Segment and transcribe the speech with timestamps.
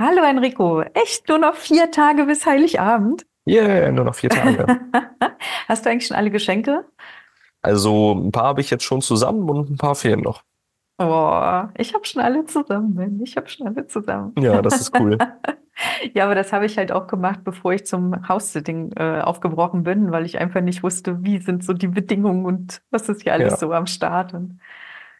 [0.00, 3.26] Hallo Enrico, echt nur noch vier Tage bis Heiligabend?
[3.46, 4.64] Yeah, nur noch vier Tage.
[5.68, 6.86] Hast du eigentlich schon alle Geschenke?
[7.60, 10.42] Also ein paar habe ich jetzt schon zusammen und ein paar fehlen noch.
[10.96, 13.20] Oh, ich habe schon alle zusammen.
[13.22, 14.32] Ich habe schon alle zusammen.
[14.38, 15.18] Ja, das ist cool.
[16.12, 20.12] Ja, aber das habe ich halt auch gemacht, bevor ich zum House-Sitting äh, aufgebrochen bin,
[20.12, 23.52] weil ich einfach nicht wusste, wie sind so die Bedingungen und was ist hier alles
[23.52, 24.34] Ja, so am Start.
[24.34, 24.60] Und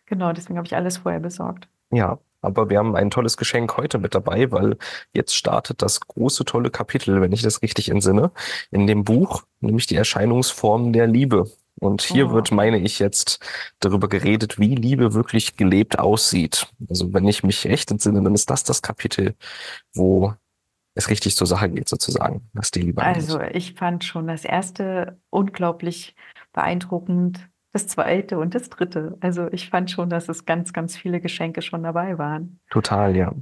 [0.04, 1.68] genau, deswegen habe ich alles vorher besorgt.
[1.92, 2.18] ja.
[2.42, 4.76] Aber wir haben ein tolles Geschenk heute mit dabei, weil
[5.12, 8.30] jetzt startet das große, tolle Kapitel, wenn ich das richtig entsinne,
[8.70, 11.50] in dem Buch, nämlich die Erscheinungsformen der Liebe.
[11.80, 12.32] Und hier Oh.
[12.32, 13.40] wird, meine ich, jetzt
[13.78, 16.66] darüber geredet, wie Liebe wirklich gelebt aussieht.
[16.88, 19.34] Also wenn ich mich recht entsinne, dann ist das das Kapitel,
[19.94, 20.34] wo
[20.94, 23.22] es richtig zur Sache geht, sozusagen, was die Liebe angeht.
[23.22, 26.14] Also ich fand schon das erste unglaublich
[26.52, 29.16] beeindruckend, das zweite und das dritte.
[29.20, 32.60] Also ich fand schon, dass es ganz, ganz viele Geschenke schon dabei waren.
[32.70, 33.32] Total, ja.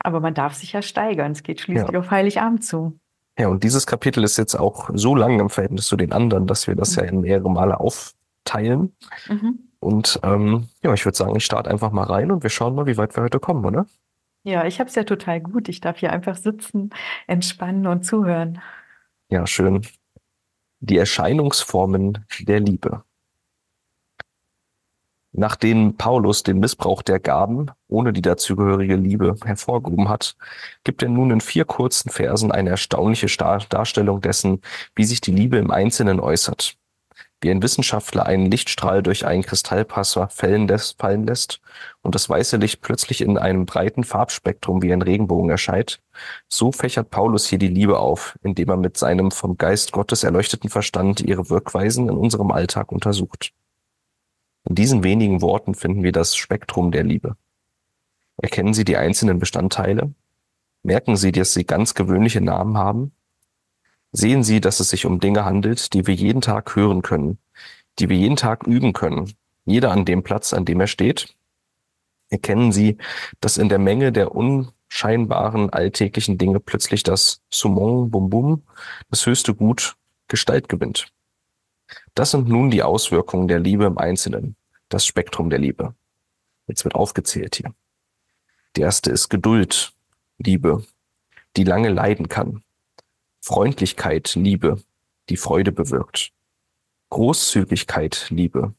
[0.00, 1.32] Aber man darf sich ja steigern.
[1.32, 1.64] Es geht Ja.
[1.64, 2.98] schließlich auf Heiligabend zu.
[3.38, 6.66] Ja, und dieses Kapitel ist jetzt auch so lang im Verhältnis zu den anderen, dass
[6.66, 8.94] wir das ja in mehrere Male aufteilen.
[9.28, 9.58] Mhm.
[9.80, 12.86] Und ähm, ja, ich würde sagen, ich starte einfach mal rein und wir schauen mal,
[12.86, 13.86] wie weit wir heute kommen, oder?
[14.42, 15.68] Ja, ich habe es ja total gut.
[15.68, 16.90] Ich darf hier einfach sitzen,
[17.26, 18.60] entspannen und zuhören.
[19.28, 19.82] Ja, schön.
[20.80, 23.02] Die Erscheinungsformen der Liebe.
[25.38, 30.34] Nachdem Paulus den Missbrauch der Gaben ohne die dazugehörige Liebe hervorgehoben hat,
[30.82, 34.62] gibt er nun in vier kurzen Versen eine erstaunliche Sta- Darstellung dessen,
[34.94, 36.76] wie sich die Liebe im Einzelnen äußert.
[37.42, 41.60] Wie ein Wissenschaftler einen Lichtstrahl durch einen Kristallpasser fallen lässt
[42.00, 46.00] und das weiße Licht plötzlich in einem breiten Farbspektrum wie ein Regenbogen erscheint,
[46.48, 50.70] so fächert Paulus hier die Liebe auf, indem er mit seinem vom Geist Gottes erleuchteten
[50.70, 53.52] Verstand ihre Wirkweisen in unserem Alltag untersucht.
[54.68, 57.36] In diesen wenigen Worten finden wir das Spektrum der Liebe.
[58.36, 60.12] Erkennen Sie die einzelnen Bestandteile?
[60.82, 63.12] Merken Sie, dass sie ganz gewöhnliche Namen haben?
[64.12, 67.38] Sehen Sie, dass es sich um Dinge handelt, die wir jeden Tag hören können,
[67.98, 69.32] die wir jeden Tag üben können,
[69.64, 71.36] jeder an dem Platz, an dem er steht?
[72.28, 72.98] Erkennen Sie,
[73.40, 78.62] dass in der Menge der unscheinbaren alltäglichen Dinge plötzlich das Summum Bum Bum,
[79.10, 79.96] das höchste Gut,
[80.28, 81.12] Gestalt gewinnt?
[82.14, 84.56] Das sind nun die Auswirkungen der Liebe im Einzelnen,
[84.88, 85.94] das Spektrum der Liebe.
[86.66, 87.74] Jetzt wird aufgezählt hier.
[88.76, 89.92] Die erste ist Geduld,
[90.38, 90.84] Liebe,
[91.56, 92.62] die lange leiden kann.
[93.40, 94.82] Freundlichkeit, Liebe,
[95.28, 96.32] die Freude bewirkt.
[97.10, 98.74] Großzügigkeit, Liebe,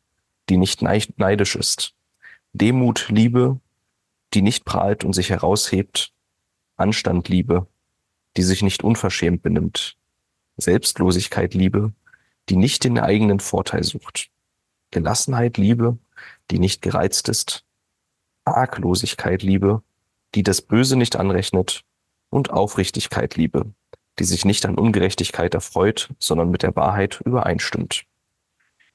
[0.50, 1.94] die nicht nei- neidisch ist.
[2.54, 3.60] Demut, Liebe,
[4.34, 6.12] die nicht prahlt und sich heraushebt.
[6.76, 7.68] Anstand, Liebe,
[8.36, 9.98] die sich nicht unverschämt benimmt.
[10.58, 11.94] Selbstlosigkeit, Liebe,
[12.50, 14.30] die nicht den eigenen Vorteil sucht.
[14.92, 15.98] Gelassenheit, Liebe,
[16.50, 17.64] die nicht gereizt ist.
[18.46, 19.82] Arglosigkeit, Liebe,
[20.36, 21.84] die das Böse nicht anrechnet.
[22.30, 23.68] Und Aufrichtigkeit, Liebe,
[24.20, 28.04] die sich nicht an Ungerechtigkeit erfreut, sondern mit der Wahrheit übereinstimmt.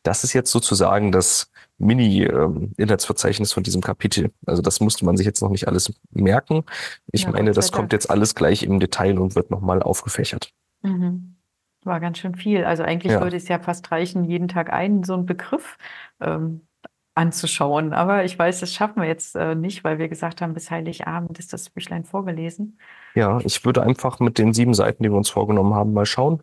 [0.02, 4.32] Das ist jetzt sozusagen das Mini-Inhaltsverzeichnis von diesem Kapitel.
[4.46, 6.64] Also das musste man sich jetzt noch nicht alles merken.
[7.10, 10.52] Ich Ja, meine, das kommt jetzt alles gleich im Detail und wird nochmal aufgefächert.
[10.82, 11.36] Mhm.
[11.84, 12.64] War ganz schön viel.
[12.64, 13.20] Also eigentlich Ja.
[13.20, 15.78] würde es ja fast reichen, jeden Tag einen so einen Begriff
[16.20, 16.66] ähm,
[17.14, 17.92] anzuschauen.
[17.92, 21.38] Aber ich weiß, das schaffen wir jetzt äh, nicht, weil wir gesagt haben, bis Heiligabend
[21.38, 22.78] ist das Büchlein vorgelesen.
[23.14, 26.42] Ja, ich würde einfach mit den sieben Seiten, die wir uns vorgenommen haben, mal schauen.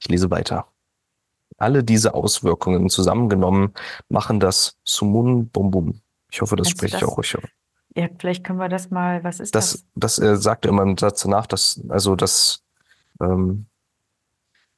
[0.00, 0.66] Ich lese weiter.
[1.58, 3.72] Alle diese Auswirkungen zusammengenommen
[4.08, 6.00] machen das Sumun Bum Bum.
[6.30, 7.08] Ich hoffe, das Kannst spreche ich das?
[7.10, 7.40] auch richtig.
[7.94, 9.72] Ja, vielleicht können wir das mal, was ist das?
[9.72, 12.64] Das, das äh, sagt er immer im Satz danach, dass, also das,
[13.20, 13.66] ähm,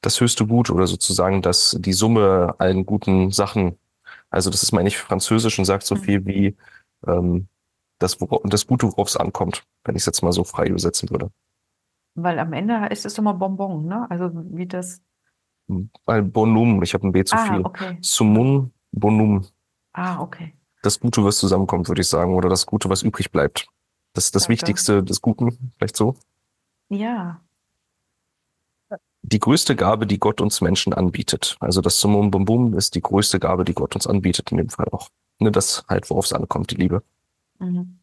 [0.01, 3.77] das höchste Gut oder sozusagen das, die Summe allen guten Sachen.
[4.29, 5.99] Also das ist, meine ich, Französisch und sagt so Mhm.
[5.99, 6.55] viel wie
[7.07, 7.47] ähm,
[7.99, 11.09] das, wora- das Gute, worauf es ankommt, wenn ich es jetzt mal so frei übersetzen
[11.09, 11.31] würde.
[12.15, 14.09] Weil am Ende ist es immer Bonbon, ne?
[14.09, 15.01] Also wie das.
[16.05, 17.61] Weil Bonum, ich habe ein B zu Ah, viel.
[17.65, 17.97] okay.
[18.01, 19.45] Sumun Bonum,
[19.93, 20.53] Ah, okay.
[20.85, 23.67] Das Gute, was zusammenkommt, würde ich sagen, oder das Gute, was übrig bleibt.
[24.13, 24.53] Das ist das Danke.
[24.53, 26.15] Wichtigste des Guten, vielleicht so.
[26.89, 27.41] Ja.
[29.23, 31.57] Die größte Gabe, die Gott uns Menschen anbietet.
[31.59, 34.69] Also das Summum Bum Bum ist die größte Gabe, die Gott uns anbietet, in dem
[34.69, 35.09] Fall auch.
[35.39, 37.03] Ne, das halt, worauf es ankommt, die Liebe.
[37.59, 37.99] Mhm.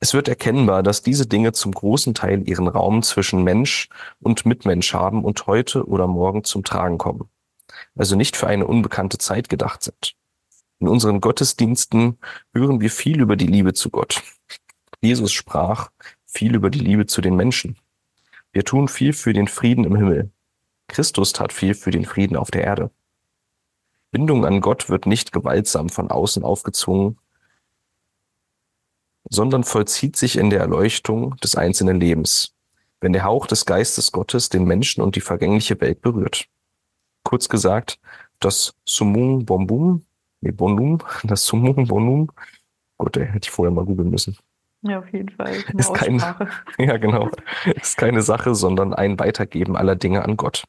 [0.00, 3.88] Es wird erkennbar, dass diese Dinge zum großen Teil ihren Raum zwischen Mensch
[4.20, 7.28] und Mitmensch haben und heute oder morgen zum Tragen kommen.
[7.96, 10.14] Also nicht für eine unbekannte Zeit gedacht sind.
[10.80, 12.18] In unseren Gottesdiensten
[12.54, 14.22] hören wir viel über die Liebe zu Gott.
[15.00, 15.90] Jesus sprach
[16.26, 17.78] viel über die Liebe zu den Menschen.
[18.52, 20.30] Wir tun viel für den Frieden im Himmel.
[20.88, 22.90] Christus tat viel für den Frieden auf der Erde.
[24.10, 27.18] Bindung an Gott wird nicht gewaltsam von außen aufgezwungen.
[29.30, 32.54] sondern vollzieht sich in der Erleuchtung des einzelnen Lebens,
[33.00, 36.48] wenn der Hauch des Geistes Gottes den Menschen und die vergängliche Welt berührt.
[37.24, 38.00] Kurz gesagt,
[38.40, 40.06] das Summum Bonum,
[40.40, 42.30] nee, Bonum, das Summum Bonum,
[42.98, 44.36] Gott, ey, hätte ich vorher mal googeln müssen.
[44.82, 45.56] Ja, auf jeden Fall.
[45.76, 46.48] Ist kein, Aussprache.
[46.78, 47.30] ja, genau.
[47.80, 50.64] Ist keine Sache, sondern ein Weitergeben aller Dinge an Gott.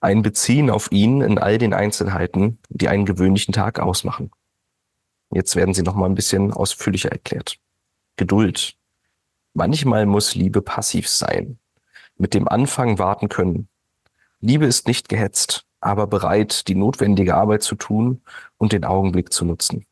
[0.00, 4.30] Ein Beziehen auf ihn in all den Einzelheiten, die einen gewöhnlichen Tag ausmachen.
[5.32, 7.58] Jetzt werden sie noch mal ein bisschen ausführlicher erklärt.
[8.16, 8.76] Geduld.
[9.54, 11.58] Manchmal muss Liebe passiv sein.
[12.16, 13.68] Mit dem Anfang warten können.
[14.40, 18.22] Liebe ist nicht gehetzt, aber bereit, die notwendige Arbeit zu tun
[18.58, 19.86] und den Augenblick zu nutzen.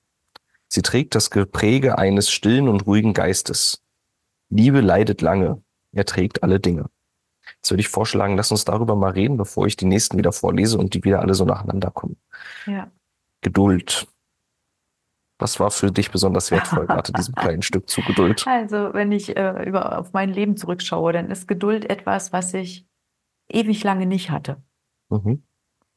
[0.68, 3.82] Sie trägt das Gepräge eines stillen und ruhigen Geistes.
[4.50, 6.90] Liebe leidet lange, er trägt alle Dinge.
[7.56, 10.78] Jetzt würde ich vorschlagen, lass uns darüber mal reden, bevor ich die nächsten wieder vorlese
[10.78, 12.16] und die wieder alle so nacheinander kommen.
[12.66, 12.90] Ja.
[13.40, 14.06] Geduld.
[15.38, 18.46] Was war für dich besonders wertvoll, gerade diesem kleinen Stück zu Geduld?
[18.46, 22.86] Also, wenn ich äh, über, auf mein Leben zurückschaue, dann ist Geduld etwas, was ich
[23.48, 24.62] ewig lange nicht hatte.
[25.10, 25.42] Mhm.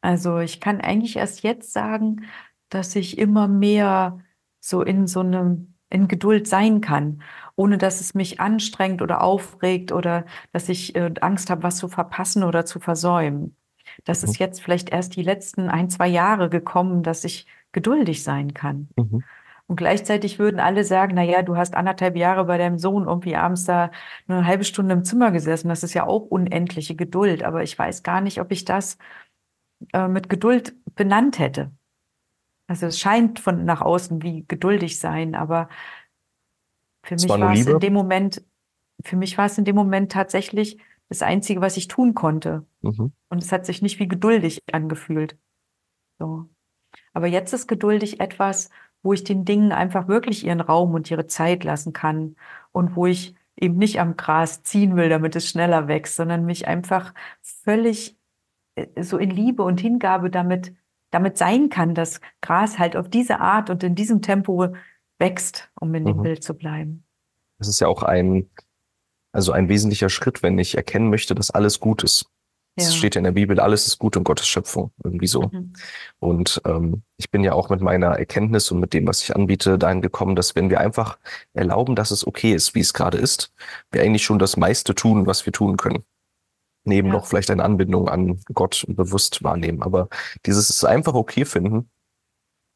[0.08, 2.24] Also, ich kann eigentlich erst jetzt sagen,
[2.70, 4.20] dass ich immer mehr
[4.62, 7.22] so in so einem, in Geduld sein kann,
[7.58, 11.90] ohne dass es mich anstrengt oder aufregt oder dass ich äh, Angst habe, was zu
[11.90, 13.58] verpassen oder zu versäumen.
[14.06, 14.30] Das Mhm.
[14.30, 18.88] ist jetzt vielleicht erst die letzten ein, zwei Jahre gekommen, dass ich geduldig sein kann.
[18.96, 19.26] Mhm.
[19.66, 23.36] Und gleichzeitig würden alle sagen, na ja, du hast anderthalb Jahre bei deinem Sohn irgendwie
[23.36, 23.92] abends da
[24.28, 25.68] nur eine halbe Stunde im Zimmer gesessen.
[25.68, 27.44] Das ist ja auch unendliche Geduld.
[27.44, 28.98] Aber ich weiß gar nicht, ob ich das
[29.94, 31.72] äh, mit Geduld benannt hätte.
[32.68, 35.70] Also es scheint von nach außen wie geduldig sein, aber
[37.04, 38.44] für Es mich war war es in dem Moment,
[39.04, 40.78] für mich war es in dem Moment tatsächlich
[41.10, 42.66] das Einzige, was ich tun konnte.
[42.82, 43.14] Mhm.
[43.30, 45.38] Und es hat sich nicht wie geduldig angefühlt.
[46.20, 46.50] So.
[47.14, 48.70] Aber jetzt ist geduldig etwas,
[49.04, 52.36] wo ich den Dingen einfach wirklich ihren Raum und ihre Zeit lassen kann
[52.74, 56.68] und wo ich eben nicht am Gras ziehen will, damit es schneller wächst, sondern mich
[56.68, 58.17] einfach völlig
[59.02, 60.74] so in Liebe und Hingabe damit,
[61.12, 64.68] damit sein kann, dass Gras halt auf diese Art und in diesem Tempo
[65.20, 66.22] wächst, um in dem Mhm.
[66.24, 67.04] Bild zu bleiben.
[67.60, 68.50] Das ist ja auch ein,
[69.32, 72.30] also ein wesentlicher Schritt, wenn ich erkennen möchte, dass alles gut ist.
[72.80, 72.98] Es Ja.
[72.98, 75.50] steht ja in der Bibel, alles ist gut in Gottes Schöpfung, irgendwie so.
[75.52, 75.74] Mhm.
[76.20, 79.80] Und ähm, ich bin ja auch mit meiner Erkenntnis und mit dem, was ich anbiete,
[79.80, 81.18] dahin gekommen, dass wenn wir einfach
[81.54, 83.52] erlauben, dass es okay ist, wie es gerade ist,
[83.92, 86.04] wir eigentlich schon das meiste tun, was wir tun können.
[86.88, 87.16] Neben Ja.
[87.16, 89.82] noch vielleicht eine Anbindung an Gott bewusst wahrnehmen.
[89.82, 90.08] Aber
[90.46, 91.90] dieses es einfach okay finden,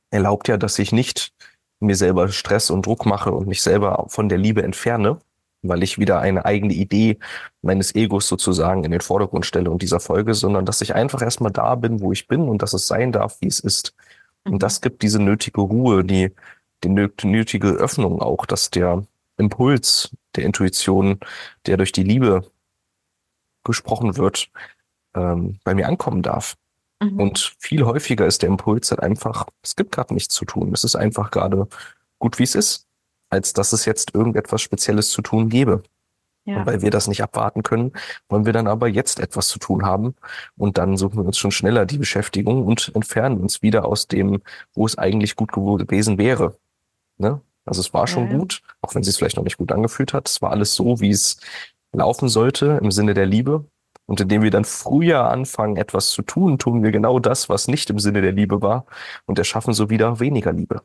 [0.09, 1.31] erlaubt ja, dass ich nicht
[1.79, 5.19] mir selber Stress und Druck mache und mich selber von der Liebe entferne,
[5.61, 7.19] weil ich wieder eine eigene Idee
[7.61, 11.51] meines Egos sozusagen in den Vordergrund stelle und dieser Folge, sondern dass ich einfach erstmal
[11.51, 13.93] da bin, wo ich bin und dass es sein darf, wie es ist.
[14.43, 14.53] Mhm.
[14.53, 16.31] Und das gibt diese nötige Ruhe, die,
[16.83, 19.03] die nö- nötige Öffnung auch, dass der
[19.37, 21.19] Impuls der Intuition,
[21.65, 22.50] der durch die Liebe
[23.63, 24.49] gesprochen wird,
[25.15, 26.55] ähm, bei mir ankommen darf.
[27.01, 27.19] Mhm.
[27.19, 30.71] Und viel häufiger ist der Impuls halt einfach, es gibt gerade nichts zu tun.
[30.73, 31.67] Es ist einfach gerade
[32.19, 32.87] gut, wie es ist,
[33.29, 35.83] als dass es jetzt irgendetwas Spezielles zu tun gäbe.
[36.45, 36.57] ja.
[36.57, 37.93] Und weil wir das nicht abwarten können,
[38.29, 40.15] wollen wir dann aber jetzt etwas zu tun haben.
[40.57, 44.41] Und dann suchen wir uns schon schneller die Beschäftigung und entfernen uns wieder aus dem,
[44.73, 46.55] wo es eigentlich gut gewesen wäre.
[47.17, 47.41] Ne?
[47.65, 50.13] Also es war schon Ja, gut, auch wenn es sich vielleicht noch nicht gut angefühlt
[50.13, 50.27] hat.
[50.27, 51.37] Es war alles so, wie es
[51.93, 53.65] laufen sollte im Sinne der Liebe.
[54.05, 57.89] Und indem wir dann früher anfangen, etwas zu tun, tun wir genau das, was nicht
[57.89, 58.85] im Sinne der Liebe war
[59.25, 60.81] und erschaffen so wieder weniger Liebe.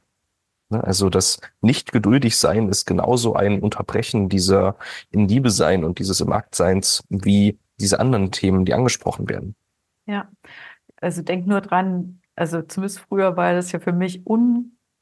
[0.71, 0.83] Ne?
[0.83, 4.77] Also das nicht geduldig sein ist genauso ein Unterbrechen dieser
[5.11, 9.55] in Liebe sein und dieses im Akt Seins wie diese anderen Themen, die angesprochen werden.
[10.07, 10.29] Ja,
[11.01, 14.27] also denk nur dran, also zumindest früher war das ja für mich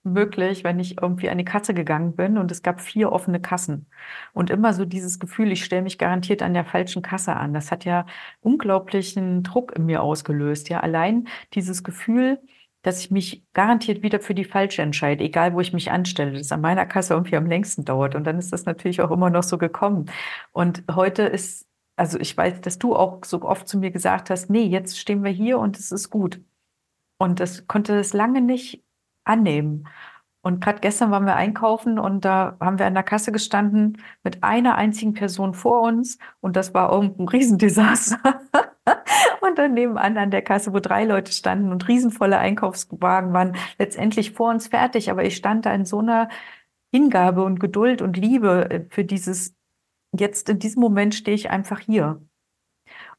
[0.04, 3.86] unmöglich, wenn ich irgendwie an die Kasse gegangen bin und es gab vier offene Kassen.
[4.32, 7.54] Und immer so dieses Gefühl, ich stelle mich garantiert an der falschen Kasse an.
[7.54, 8.06] Das hat ja
[8.40, 10.68] unglaublichen Druck in mir ausgelöst.
[10.68, 12.40] Ja, allein dieses Gefühl,
[12.82, 16.52] dass ich mich garantiert wieder für die falsche entscheide, egal wo ich mich anstelle, das
[16.52, 18.14] an meiner Kasse irgendwie am längsten dauert.
[18.14, 20.06] Und dann ist das natürlich auch immer noch so gekommen.
[20.52, 24.50] Und heute ist also ich weiß, dass du auch so oft zu mir gesagt hast,
[24.50, 26.40] nee, jetzt stehen wir hier und es ist gut.
[27.18, 28.82] Und das konnte es lange nicht
[29.24, 29.88] annehmen.
[30.42, 34.44] Und gerade gestern waren wir einkaufen und da haben wir an der Kasse gestanden mit
[34.44, 38.18] einer einzigen Person vor uns und das war irgendein Riesendesaster.
[39.40, 44.32] Und dann nebenan an der Kasse, wo drei Leute standen und riesenvolle Einkaufswagen waren letztendlich
[44.32, 45.10] vor uns fertig.
[45.10, 46.28] Aber ich stand da in so einer
[46.92, 49.54] Hingabe und Geduld und Liebe äh, für dieses
[50.18, 52.22] jetzt in diesem Moment stehe ich einfach hier.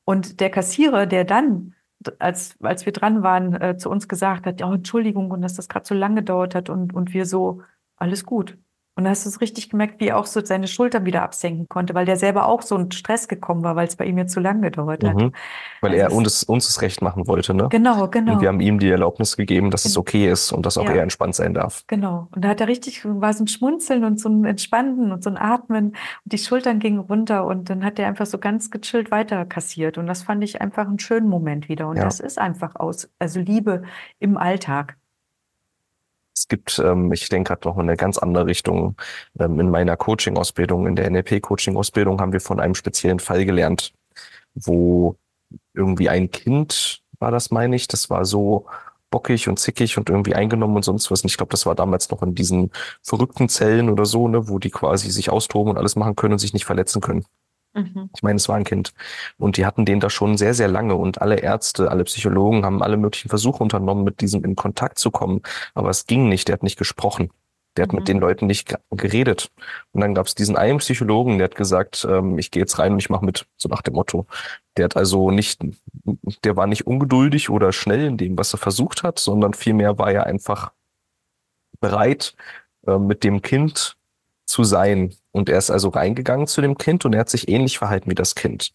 [0.04, 1.75] Und der Kassierer, der dann,
[2.20, 5.70] als, als wir dran waren, äh, zu uns gesagt hat, oh, Entschuldigung, und dass das
[5.70, 7.62] gerade so lange gedauert hat und, und wir so,
[7.98, 8.58] alles gut.
[8.98, 11.68] Und da hast du es richtig gemerkt, wie er auch so seine Schultern wieder absenken
[11.68, 14.32] konnte, weil der selber auch so in Stress gekommen war, weil es bei ihm jetzt
[14.34, 15.16] zu lang gedauert hat.
[15.16, 15.34] Mhm.
[15.82, 17.68] Weil Also er es, uns, uns das Recht machen wollte, ne?
[17.70, 18.42] genau, Und wir genau.
[18.42, 21.02] haben ihm die Erlaubnis gegeben, dass es Gen- okay ist und dass auch er Ja,
[21.04, 21.84] entspannt sein darf.
[21.88, 22.30] genau.
[22.34, 25.30] Und da hat er richtig, war so ein Schmunzeln und so ein Entspannen und so
[25.30, 25.96] ein Atmen und
[26.34, 29.98] die Schultern gingen runter und dann hat er einfach so ganz gechillt weiter kassiert.
[29.98, 31.90] Und das fand ich einfach einen schönen Moment wieder.
[31.90, 32.06] Und Ja.
[32.06, 33.84] das ist einfach aus, also Liebe
[34.20, 34.96] im Alltag.
[36.36, 38.96] Es gibt, ähm, ich denke gerade noch in eine ganz andere Richtung.
[39.40, 43.94] Ähm, in meiner Coaching-Ausbildung, in der NLP-Coaching-Ausbildung haben wir von einem speziellen Fall gelernt,
[44.54, 45.16] wo
[45.74, 48.66] irgendwie ein Kind war das, meine ich, das war so
[49.10, 51.22] bockig und zickig und irgendwie eingenommen und sonst was.
[51.22, 54.60] Und ich glaube, das war damals noch in diesen verrückten Zellen oder so, ne, wo
[54.60, 57.26] die quasi sich austoben und alles machen können und sich nicht verletzen können.
[57.76, 58.10] Mhm.
[58.16, 58.94] Ich meine, es war ein Kind.
[59.38, 60.96] Und die hatten den da schon sehr, sehr lange.
[60.96, 65.12] Und alle Ärzte, alle Psychologen haben alle möglichen Versuche unternommen, mit diesem in Kontakt zu
[65.12, 65.42] kommen.
[65.74, 66.48] Aber es ging nicht.
[66.48, 67.30] Der hat nicht gesprochen.
[67.78, 68.06] Der hat mit Mhm.
[68.06, 69.52] den Leuten nicht ge- geredet.
[69.92, 72.94] Und dann gab es diesen einen Psychologen, der hat gesagt, ähm, ich gehe jetzt rein
[72.94, 74.26] und ich mache mit, so nach dem Motto.
[74.78, 75.60] Der hat also nicht,
[76.46, 80.10] der war nicht ungeduldig oder schnell in dem, was er versucht hat, sondern vielmehr war
[80.10, 80.72] er einfach
[81.82, 82.36] bereit,
[82.88, 83.98] äh, mit dem Kind
[84.46, 85.14] zu sein.
[85.36, 88.16] Und er ist also reingegangen zu dem Kind und er hat sich ähnlich verhalten wie
[88.16, 88.72] das Kind.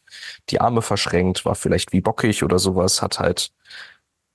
[0.51, 3.53] Die Arme verschränkt, war vielleicht wie bockig oder sowas, hat halt,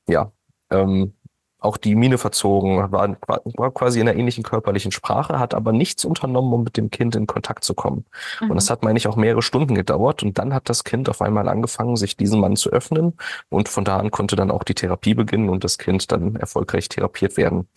[0.07, 0.31] ja,
[0.71, 1.13] ähm,
[1.59, 6.05] auch die Miene verzogen, war, war quasi in einer ähnlichen körperlichen Sprache, hat aber nichts
[6.05, 8.05] unternommen, um mit dem Kind in Kontakt zu kommen.
[8.47, 8.73] Und das Mhm.
[8.73, 10.21] hat, meine ich, auch mehrere Stunden gedauert.
[10.23, 13.13] Und dann hat das Kind auf einmal angefangen, sich diesem Mann zu öffnen.
[13.49, 16.87] Und von da an konnte dann auch die Therapie beginnen und das Kind dann erfolgreich
[16.89, 17.67] therapiert werden.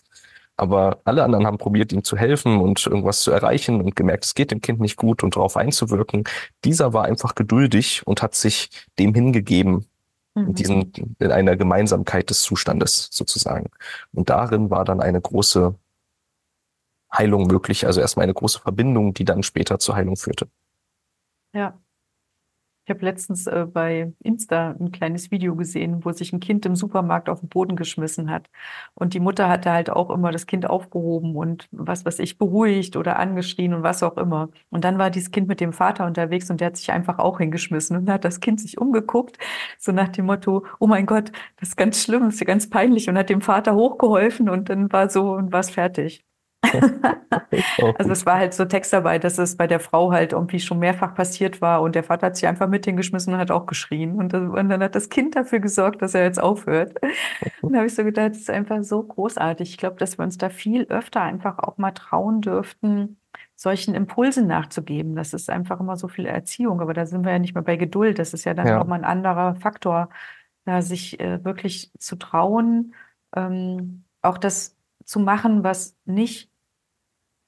[0.59, 4.35] Aber alle anderen haben probiert, ihm zu helfen und irgendwas zu erreichen und gemerkt, es
[4.35, 6.23] geht dem Kind nicht gut und darauf einzuwirken.
[6.65, 9.87] Dieser war einfach geduldig und hat sich dem hingegeben,
[10.35, 10.53] in Mhm.
[10.55, 13.69] diesen, in einer Gemeinsamkeit des Zustandes sozusagen.
[14.13, 15.75] Und darin war dann eine große
[17.15, 20.47] Heilung möglich, also erstmal eine große Verbindung, die dann später zur Heilung führte.
[21.53, 21.79] Ja.
[22.89, 26.75] Ich habe letztens äh, bei Insta ein kleines Video gesehen, wo sich ein Kind im
[26.75, 28.49] Supermarkt auf den Boden geschmissen hat.
[28.95, 32.95] Und die Mutter hatte halt auch immer das Kind aufgehoben und was weiß ich, beruhigt
[32.95, 34.49] oder angeschrien und was auch immer.
[34.71, 37.37] Und dann war dieses Kind mit dem Vater unterwegs und der hat sich einfach auch
[37.37, 39.37] hingeschmissen und hat das Kind sich umgeguckt,
[39.77, 42.71] so nach dem Motto, oh mein Gott, das ist ganz schlimm, das ist ja ganz
[42.71, 46.25] peinlich und hat dem Vater hochgeholfen und dann war so und war es fertig.
[47.81, 50.59] Auch Also es war halt so Text dabei, dass es bei der Frau halt irgendwie
[50.59, 53.65] schon mehrfach passiert war und der Vater hat sich einfach mit hingeschmissen und hat auch
[53.65, 54.15] geschrien.
[54.15, 56.95] Und, das, und dann hat das Kind dafür gesorgt, dass er jetzt aufhört.
[57.61, 59.69] Und da habe ich so gedacht, das ist einfach so großartig.
[59.71, 63.19] Ich glaube, dass wir uns da viel öfter einfach auch mal trauen dürften,
[63.55, 65.15] solchen Impulsen nachzugeben.
[65.15, 67.77] Das ist einfach immer so viel Erziehung, aber da sind wir ja nicht mehr bei
[67.77, 68.19] Geduld.
[68.19, 68.73] Das ist ja dann Ja.
[68.73, 70.09] nochmal ein anderer Faktor,
[70.65, 72.93] da sich äh, wirklich zu trauen,
[73.35, 76.48] ähm, auch das zu machen, was nicht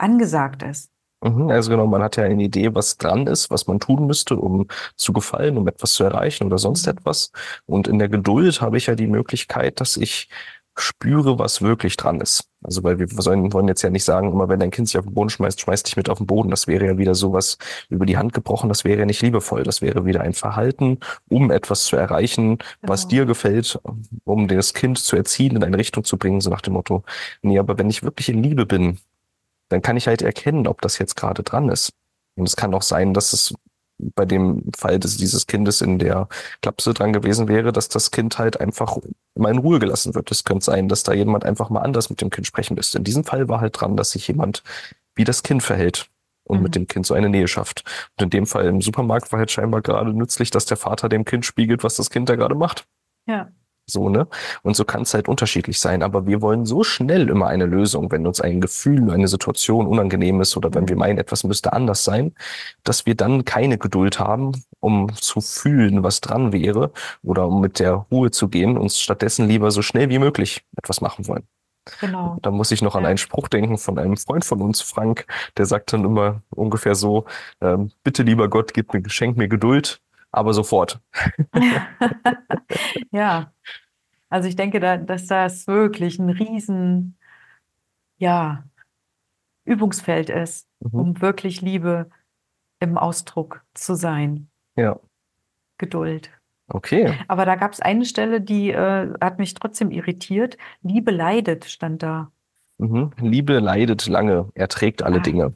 [0.02, 0.90] angesagt ist.
[1.24, 4.36] Mhm, Also genau, man hat ja eine Idee, was dran ist, was man tun müsste,
[4.38, 6.94] um zu gefallen, um etwas zu erreichen oder sonst Mhm.
[6.98, 7.32] etwas.
[7.68, 10.30] Und in der Geduld habe ich ja die Möglichkeit, dass ich
[10.78, 12.46] spüre, was wirklich dran ist.
[12.64, 15.06] Also weil wir sollen, wollen jetzt ja nicht sagen, immer wenn dein Kind sich auf
[15.06, 16.50] den Boden schmeißt, schmeißt dich mit auf den Boden.
[16.50, 17.58] Das wäre ja wieder sowas
[17.90, 18.70] über die Hand gebrochen.
[18.70, 19.64] Das wäre ja nicht liebevoll.
[19.64, 23.10] Das wäre wieder ein Verhalten, um etwas zu erreichen, was Genau.
[23.10, 23.80] dir gefällt,
[24.24, 27.04] um das Kind zu erziehen, in eine Richtung zu bringen, so nach dem Motto.
[27.42, 28.98] Nee, aber wenn ich wirklich in Liebe bin,
[29.72, 31.94] dann kann ich halt erkennen, ob das jetzt gerade dran ist.
[32.38, 33.54] Und es kann auch sein, dass es
[34.16, 36.28] bei dem Fall des, dieses Kindes in der
[36.62, 38.98] Klapse dran gewesen wäre, dass das Kind halt einfach
[39.36, 40.32] mal in Ruhe gelassen wird.
[40.32, 42.98] Es könnte sein, dass da jemand einfach mal anders mit dem Kind sprechen müsste.
[42.98, 44.64] In diesem Fall war halt dran, dass sich jemand
[45.16, 46.08] wie das Kind verhält
[46.44, 46.64] und Mhm.
[46.64, 47.84] mit dem Kind so eine Nähe schafft.
[48.18, 51.24] Und in dem Fall im Supermarkt war halt scheinbar gerade nützlich, dass der Vater dem
[51.24, 52.88] Kind spiegelt, was das Kind da gerade macht.
[53.28, 53.50] Ja,
[53.92, 54.28] So, ne?
[54.64, 56.04] Und so kann es halt unterschiedlich sein.
[56.04, 60.42] Aber wir wollen so schnell immer eine Lösung, wenn uns ein Gefühl, eine Situation unangenehm
[60.42, 62.34] ist oder wenn wir meinen, etwas müsste anders sein,
[62.84, 66.92] dass wir dann keine Geduld haben, um zu fühlen, was dran wäre
[67.24, 71.02] oder um mit der Ruhe zu gehen, uns stattdessen lieber so schnell wie möglich etwas
[71.02, 71.44] machen wollen.
[72.00, 72.38] genau.
[72.42, 75.26] Da muss ich noch an einen Spruch denken von einem Freund von uns, Frank,
[75.58, 77.26] der sagt dann immer ungefähr so,
[77.62, 81.00] ähm, bitte lieber Gott, gib mir, schenk mir Geduld, aber sofort.
[83.12, 83.52] Ja,
[84.32, 87.18] also ich denke, da, dass das wirklich ein riesen,
[88.18, 88.64] ja,
[89.66, 91.00] Übungsfeld ist, Mhm.
[91.00, 92.10] um wirklich Liebe
[92.80, 94.50] im Ausdruck zu sein.
[94.76, 95.00] Ja,
[95.78, 96.32] Geduld.
[96.68, 97.14] okay.
[97.28, 100.58] Aber da gab es eine Stelle, die äh, hat mich trotzdem irritiert.
[100.82, 102.32] Liebe leidet, stand da.
[102.80, 103.12] Mhm.
[103.20, 105.22] Liebe leidet lange, erträgt alle Ah.
[105.22, 105.54] Dinge.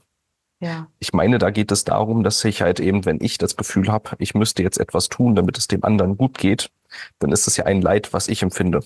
[0.62, 3.92] Ja, Ich meine, da geht es darum, dass ich halt eben, wenn ich das Gefühl
[3.92, 6.72] habe, ich müsste jetzt etwas tun, damit es dem anderen gut geht,
[7.20, 8.82] dann ist es ja ein Leid, was ich empfinde.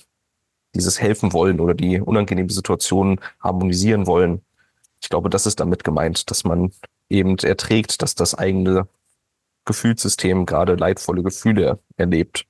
[0.76, 4.42] Dieses helfen wollen oder die unangenehme Situation harmonisieren wollen.
[5.02, 6.72] Ich glaube, das ist damit gemeint, dass man
[7.08, 8.88] eben erträgt, dass das eigene
[9.66, 12.46] Gefühlssystem gerade leidvolle Gefühle erlebt,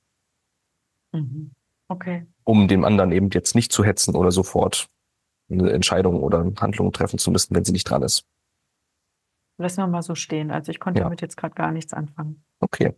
[1.12, 1.50] Mhm.
[1.88, 2.24] Okay.
[2.44, 4.88] um dem anderen eben jetzt nicht zu hetzen oder sofort
[5.50, 8.24] eine Entscheidung oder Handlung treffen zu müssen, wenn sie nicht dran ist.
[9.60, 10.50] Lassen wir mal so stehen.
[10.50, 11.04] Also ich konnte Ja.
[11.04, 12.42] damit jetzt gerade gar nichts anfangen.
[12.60, 12.94] Okay.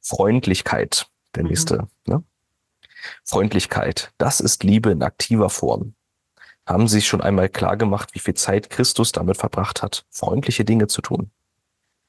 [0.00, 1.48] Freundlichkeit, der Mhm.
[1.48, 1.88] nächste.
[2.06, 2.22] Ne?
[3.24, 5.94] Freundlichkeit, das ist Liebe in aktiver Form.
[6.66, 10.64] Haben Sie sich schon einmal klar gemacht, wie viel Zeit Christus damit verbracht hat, freundliche
[10.64, 11.30] Dinge zu tun?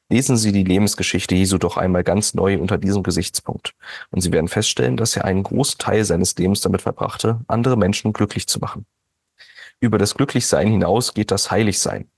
[0.10, 3.74] Lesen Sie die Lebensgeschichte Jesu doch einmal ganz neu unter diesem Gesichtspunkt,
[4.12, 8.14] und Sie werden feststellen, dass er einen großen Teil seines Lebens damit verbrachte, andere Menschen
[8.14, 8.86] glücklich zu machen.
[9.80, 12.10] Über das Glücklichsein hinaus geht das Heiligsein.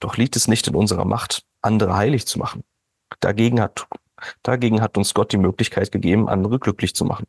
[0.00, 2.62] Doch liegt es nicht in unserer Macht, andere heilig zu machen.
[3.20, 3.86] Dagegen hat,
[4.42, 7.26] dagegen hat uns Gott die Möglichkeit gegeben, andere glücklich zu machen.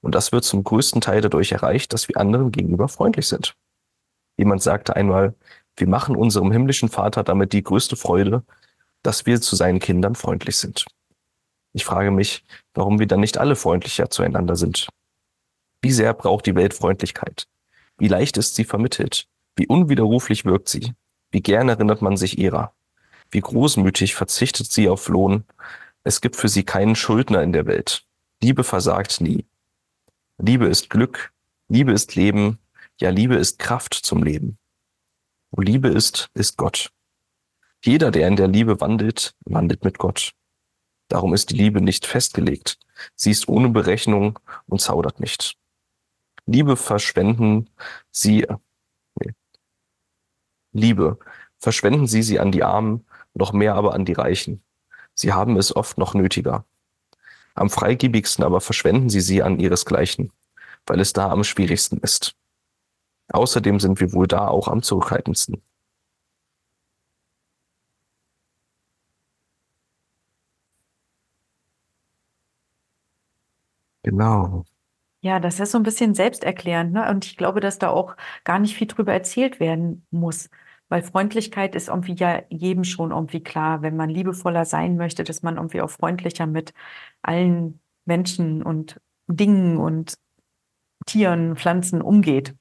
[0.00, 3.54] Und das wird zum größten Teil dadurch erreicht, dass wir anderen gegenüber freundlich sind.
[4.36, 5.34] Jemand sagte einmal,
[5.76, 8.44] wir machen unserem himmlischen Vater damit die größte Freude,
[9.02, 10.86] dass wir zu seinen Kindern freundlich sind.
[11.72, 14.88] Ich frage mich, warum wir dann nicht alle freundlicher zueinander sind.
[15.82, 17.46] Wie sehr braucht die Welt Freundlichkeit?
[17.98, 19.26] Wie leicht ist sie vermittelt?
[19.56, 20.94] Wie unwiderruflich wirkt sie?
[21.34, 22.72] Wie gern erinnert man sich ihrer?
[23.28, 25.42] Wie großmütig verzichtet sie auf Lohn?
[26.04, 28.06] Es gibt für sie keinen Schuldner in der Welt.
[28.40, 29.44] Liebe versagt nie.
[30.38, 31.32] Liebe ist Glück,
[31.66, 32.60] Liebe ist Leben,
[33.00, 34.58] ja Liebe ist Kraft zum Leben.
[35.50, 36.92] Wo Liebe ist, ist Gott.
[37.82, 40.34] Jeder, der in der Liebe wandelt, wandelt mit Gott.
[41.08, 42.78] Darum ist die Liebe nicht festgelegt.
[43.16, 45.56] Sie ist ohne Berechnung und zaudert nicht.
[46.46, 47.70] Liebe verschwenden
[48.12, 48.46] Sie.
[50.74, 51.18] Liebe,
[51.58, 54.62] verschwenden Sie sie an die Armen, noch mehr aber an die Reichen.
[55.14, 56.64] Sie haben es oft noch nötiger.
[57.54, 60.32] Am freigebigsten aber verschwenden Sie sie an ihresgleichen,
[60.86, 62.34] weil es da am schwierigsten ist.
[63.28, 65.62] Außerdem sind wir wohl da auch am zurückhaltendsten.
[74.02, 74.64] Genau.
[75.22, 77.08] Ja, das ist so ein bisschen selbsterklärend, ne?
[77.08, 80.50] Und ich glaube, dass da auch gar nicht viel drüber erzählt werden muss.
[80.88, 85.42] Weil Freundlichkeit ist irgendwie ja jedem schon irgendwie klar, wenn man liebevoller sein möchte, dass
[85.42, 86.74] man irgendwie auch freundlicher mit
[87.22, 90.14] allen Menschen und Dingen und
[91.06, 92.54] Tieren, Pflanzen umgeht.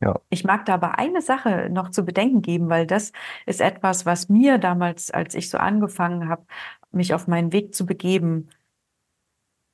[0.00, 0.20] Ja.
[0.28, 3.12] Ich mag da aber eine Sache noch zu bedenken geben, weil das
[3.46, 6.44] ist etwas, was mir damals, als ich so angefangen habe,
[6.90, 8.48] mich auf meinen Weg zu begeben,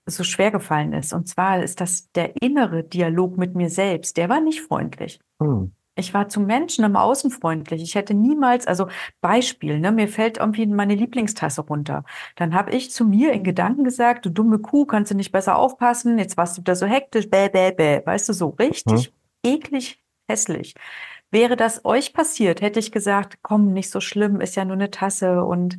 [0.07, 1.13] so schwer gefallen ist.
[1.13, 4.17] Und zwar ist das der innere Dialog mit mir selbst.
[4.17, 5.21] Der war nicht freundlich.
[5.41, 5.73] Hm.
[5.97, 7.83] Ich war zu Menschen im Außen freundlich.
[7.83, 8.89] Ich hätte niemals, also
[9.21, 12.05] Beispiel, ne, mir fällt irgendwie meine Lieblingstasse runter.
[12.37, 15.57] Dann habe ich zu mir in Gedanken gesagt, du dumme Kuh, kannst du nicht besser
[15.57, 16.19] aufpassen?
[16.19, 18.03] Jetzt warst du da so hektisch, bäh, bäh, bäh.
[18.07, 20.75] Weißt du, so richtig eklig, hässlich.
[21.33, 24.91] Wäre das euch passiert, hätte ich gesagt, komm, nicht so schlimm, ist ja nur eine
[24.91, 25.77] Tasse und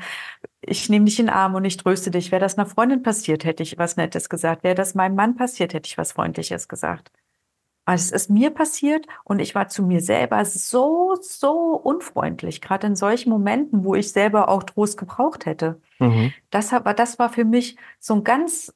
[0.61, 2.31] ich nehme dich in den Arm und ich tröste dich.
[2.31, 4.63] Wäre das einer Freundin passiert, hätte ich was Nettes gesagt.
[4.63, 7.11] Wäre das meinem Mann passiert, hätte ich was Freundliches gesagt.
[7.91, 12.87] Aber es ist mir passiert und ich war zu mir selber so, so unfreundlich, gerade
[12.87, 15.81] in solchen Momenten, wo ich selber auch Trost gebraucht hätte.
[15.99, 16.31] Mhm.
[16.51, 18.73] Das, aber das war für mich so ein ganz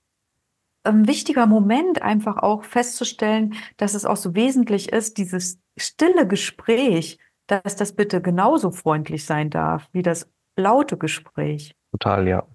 [0.83, 7.17] ähm, wichtiger Moment, einfach auch festzustellen, dass es auch so wesentlich ist, dieses stille Gespräch,
[7.47, 11.73] dass das bitte genauso freundlich sein darf wie das laute Gespräch.
[11.93, 12.45] Total, ja.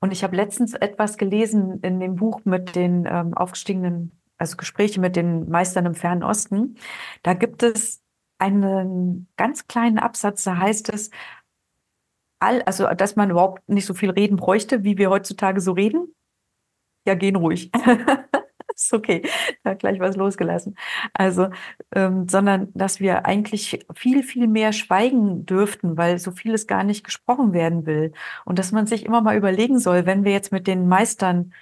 [0.00, 5.00] Und ich habe letztens etwas gelesen in dem Buch mit den ähm, aufgestiegenen, also Gespräche
[5.00, 6.76] mit den Meistern im Fernen Osten.
[7.22, 8.02] Da gibt es
[8.38, 11.10] einen ganz kleinen Absatz, da heißt es,
[12.38, 16.14] all, also dass man überhaupt nicht so viel reden bräuchte, wie wir heutzutage so reden.
[17.06, 17.70] Ja, gehen ruhig.
[18.74, 19.22] Ist okay,
[19.64, 20.76] da gleich was losgelassen.
[21.12, 21.48] Also,
[21.92, 27.02] ähm, sondern dass wir eigentlich viel, viel mehr schweigen dürften, weil so vieles gar nicht
[27.02, 28.12] gesprochen werden will.
[28.44, 31.52] Und dass man sich immer mal überlegen soll, wenn wir jetzt mit den Meistern,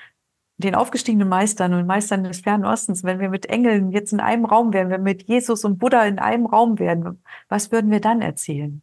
[0.58, 4.46] den aufgestiegenen Meistern und Meistern des Fernen Ostens, wenn wir mit Engeln jetzt in einem
[4.46, 8.00] Raum wären, wenn wir mit Jesus und Buddha in einem Raum wären, was würden wir
[8.00, 8.82] dann erzählen?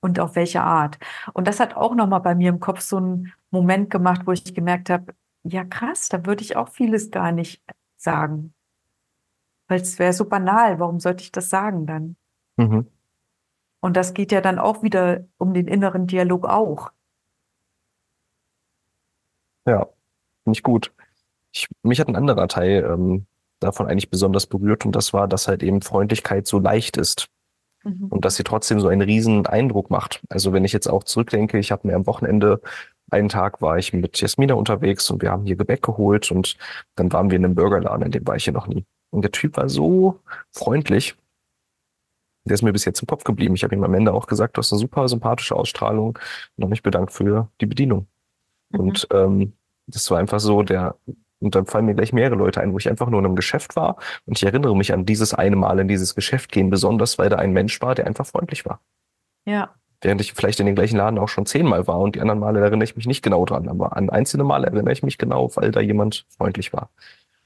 [0.00, 0.98] Und auf welche Art?
[1.32, 4.54] Und das hat auch nochmal bei mir im Kopf so einen Moment gemacht, wo ich
[4.54, 7.62] gemerkt habe, ja krass, da würde ich auch vieles gar nicht
[7.96, 8.54] sagen.
[9.68, 12.16] Weil es wäre so banal, warum sollte ich das sagen dann?
[12.56, 12.86] Mhm.
[13.80, 16.90] Und das geht ja dann auch wieder um den inneren Dialog auch.
[19.66, 19.86] Ja,
[20.52, 20.92] ich gut.
[21.52, 23.26] Ich, mich hat ein anderer Teil ähm,
[23.60, 27.28] davon eigentlich besonders berührt und das war, dass halt eben Freundlichkeit so leicht ist
[27.82, 28.08] Mhm.
[28.10, 30.20] und dass sie trotzdem so einen riesen Eindruck macht.
[30.28, 32.60] Also wenn ich jetzt auch zurückdenke, ich habe mir am Wochenende
[33.10, 36.56] einen Tag war ich mit Jasmina unterwegs und wir haben hier Gebäck geholt und
[36.94, 38.84] dann waren wir in einem Burgerladen, in dem war ich hier noch nie.
[39.10, 41.16] Und der Typ war so freundlich.
[42.44, 43.54] der ist mir bis jetzt im Kopf geblieben.
[43.54, 46.18] Ich habe ihm am Ende auch gesagt, du hast eine super sympathische Ausstrahlung
[46.56, 48.06] und habe mich bedankt für die Bedienung.
[48.70, 48.80] Mhm.
[48.80, 49.52] Und ähm,
[49.90, 50.96] das war einfach so der,
[51.40, 53.76] und dann fallen mir gleich mehrere Leute ein, wo ich einfach nur in einem Geschäft
[53.76, 57.28] war und ich erinnere mich an dieses eine Mal in dieses Geschäft gehen, besonders weil
[57.28, 58.80] da ein Mensch war, der einfach freundlich war.
[59.46, 62.40] Ja, Während ich vielleicht in den gleichen Laden auch schon zehnmal war und die anderen
[62.40, 65.54] Male erinnere ich mich nicht genau dran, aber an einzelne Male erinnere ich mich genau,
[65.56, 66.90] weil da jemand freundlich war.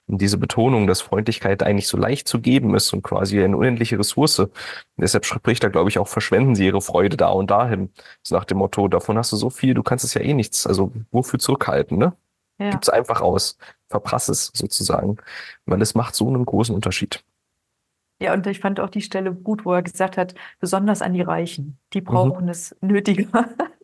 [0.06, 3.98] Und diese Betonung, dass Freundlichkeit eigentlich so leicht zu geben ist und quasi eine unendliche
[3.98, 4.46] Ressource.
[4.98, 7.90] Deshalb spricht da, glaube ich, auch, verschwenden Sie Ihre Freude da und dahin.
[8.22, 10.66] So nach dem Motto, davon hast du so viel, du kannst es ja eh nichts.
[10.66, 12.12] Also wofür zurückhalten, ne?
[12.58, 12.70] Ja.
[12.70, 13.58] Gib's einfach aus.
[13.88, 15.16] Verprass es sozusagen.
[15.66, 17.24] Weil es macht so einen großen Unterschied.
[18.22, 21.22] Ja, und ich fand auch die Stelle gut, wo er gesagt hat, besonders an die
[21.22, 21.78] Reichen.
[21.92, 22.04] Die Mhm.
[22.04, 23.28] brauchen es nötiger.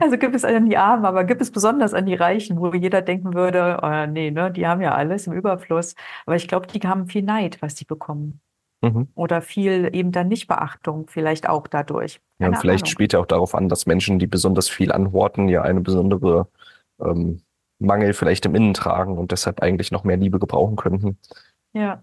[0.00, 3.02] Also gibt es an die Armen, aber gibt es besonders an die Reichen, wo jeder
[3.02, 5.94] denken würde, oh, nee, ne, die haben ja alles im Überfluss.
[6.24, 8.40] Aber ich glaube, die haben viel Neid, was sie bekommen.
[8.80, 9.08] Mhm.
[9.14, 12.22] Oder viel eben dann nicht Beachtung, vielleicht auch dadurch.
[12.38, 12.90] Ja, und Keine vielleicht Ahnung.
[12.90, 16.48] spielt ja auch darauf an, dass Menschen, die besonders viel anhorten, ja eine besondere
[16.98, 17.42] ähm,
[17.80, 21.18] Mangel vielleicht im Innen tragen und deshalb eigentlich noch mehr Liebe gebrauchen könnten.
[21.72, 22.02] Ja,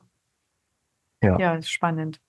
[1.22, 1.40] Ja.
[1.40, 2.20] ja, ist spannend.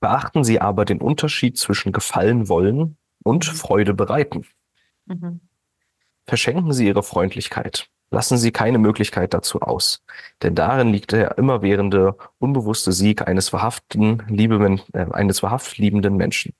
[0.00, 3.56] Beachten Sie aber den Unterschied zwischen gefallen wollen und Mhm.
[3.56, 4.46] Freude bereiten.
[5.06, 5.40] Mhm.
[6.26, 7.88] Verschenken Sie Ihre Freundlichkeit.
[8.10, 10.02] Lassen Sie keine Möglichkeit dazu aus.
[10.42, 16.54] Denn darin liegt der immerwährende, unbewusste Sieg eines wahrhaften, liebenden, äh, eines wahrhaft liebenden Menschen.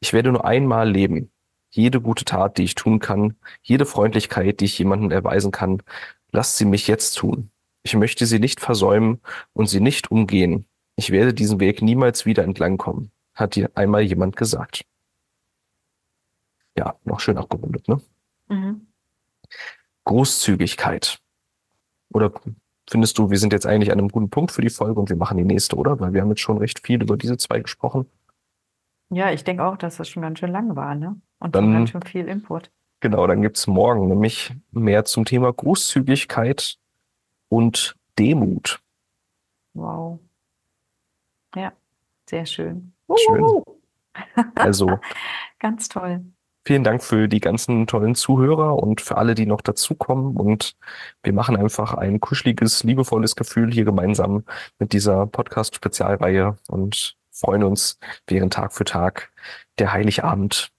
[0.00, 1.30] Ich werde nur einmal leben.
[1.70, 5.82] Jede gute Tat, die ich tun kann, jede Freundlichkeit, die ich jemandem erweisen kann,
[6.32, 7.50] lasst sie mich jetzt tun.
[7.82, 9.20] Ich möchte sie nicht versäumen
[9.52, 10.66] und sie nicht umgehen.
[10.96, 14.84] Ich werde diesen Weg niemals wieder entlangkommen, hat dir einmal jemand gesagt.
[16.76, 18.00] Ja, noch schön abgerundet, ne?
[18.48, 18.86] Mhm.
[20.04, 21.20] Großzügigkeit.
[22.10, 22.32] Oder
[22.88, 25.16] findest du, wir sind jetzt eigentlich an einem guten Punkt für die Folge und wir
[25.16, 26.00] machen die nächste, oder?
[26.00, 28.06] Weil wir haben jetzt schon recht viel über diese zwei gesprochen.
[29.10, 31.20] Ja, ich denke auch, dass das schon ganz schön lang war, ne?
[31.38, 32.70] Und Dann- schon ganz schön viel Input.
[33.00, 36.78] Genau, dann gibt's morgen nämlich mehr zum Thema Großzügigkeit
[37.48, 38.80] und Demut.
[39.74, 40.18] Wow.
[41.54, 41.72] Ja,
[42.28, 42.92] sehr schön.
[43.16, 43.62] Schön.
[44.56, 44.98] Also
[45.60, 46.24] Ganz toll.
[46.66, 50.36] vielen Dank für die ganzen tollen Zuhörer und für alle, die noch dazukommen.
[50.36, 50.76] Und
[51.22, 54.44] wir machen einfach ein kuscheliges, liebevolles Gefühl hier gemeinsam
[54.80, 59.32] mit dieser Podcast-Spezialreihe und freuen uns, während Tag für Tag
[59.78, 60.72] der Heiligabend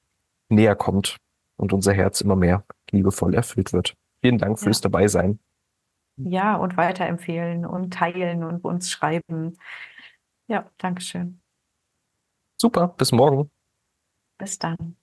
[0.49, 1.17] näher kommt
[1.57, 3.95] und unser Herz immer mehr liebevoll erfüllt wird.
[4.21, 4.83] Vielen Dank fürs Ja.
[4.83, 5.39] Dabeisein.
[6.17, 9.57] Ja, und weiterempfehlen und teilen und uns schreiben.
[10.47, 11.41] Ja, Dankeschön.
[12.57, 13.49] Super, bis morgen.
[14.37, 14.97] Bis dann.